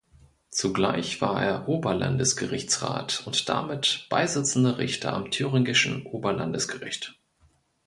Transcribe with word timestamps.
Zugleich 0.49 1.21
war 1.21 1.43
er 1.45 1.67
Oberlandesgerichtsrat 1.69 3.21
und 3.27 3.47
damit 3.49 4.07
beisitzender 4.09 4.79
Richter 4.79 5.13
am 5.13 5.29
Thüringischen 5.29 6.07
Oberlandesgericht. 6.07 7.19